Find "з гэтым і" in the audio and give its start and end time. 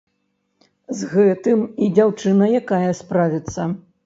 1.01-1.91